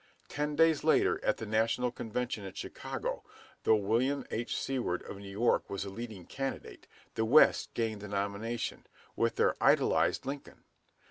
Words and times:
Ten 0.29 0.55
days 0.55 0.83
later, 0.83 1.23
at 1.23 1.37
the 1.37 1.45
National 1.45 1.91
Convention 1.91 2.43
at 2.43 2.57
Chicago, 2.57 3.23
though 3.65 3.75
William 3.75 4.25
H. 4.31 4.57
Seward 4.57 5.03
of 5.03 5.17
New 5.19 5.29
York 5.29 5.69
was 5.69 5.85
a 5.85 5.91
leading 5.91 6.25
candidate, 6.25 6.87
the 7.13 7.23
West 7.23 7.71
gained 7.75 8.01
the 8.01 8.07
nomination, 8.07 8.87
with 9.15 9.35
their 9.35 9.55
idolized 9.63 10.25
Lincoln. 10.25 10.63